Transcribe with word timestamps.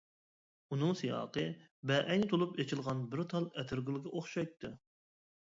ئۇنىڭ 0.75 0.95
سىياقى 1.01 1.43
بەئەينى 1.91 2.31
تولۇپ 2.33 2.57
ئېچىلغان 2.65 3.05
بىر 3.13 3.23
تال 3.35 3.47
ئەتىرگۈلگە 3.51 4.17
ئوخشايتتى. 4.17 4.75